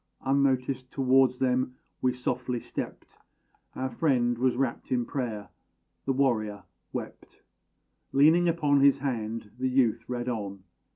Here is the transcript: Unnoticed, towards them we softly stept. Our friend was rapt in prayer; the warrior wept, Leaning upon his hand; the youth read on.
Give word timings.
Unnoticed, 0.25 0.89
towards 0.91 1.37
them 1.37 1.75
we 2.01 2.11
softly 2.11 2.59
stept. 2.59 3.19
Our 3.75 3.91
friend 3.91 4.35
was 4.35 4.55
rapt 4.57 4.91
in 4.91 5.05
prayer; 5.05 5.49
the 6.05 6.11
warrior 6.13 6.63
wept, 6.91 7.43
Leaning 8.11 8.49
upon 8.49 8.79
his 8.79 8.97
hand; 8.97 9.51
the 9.59 9.69
youth 9.69 10.05
read 10.09 10.27
on. 10.27 10.63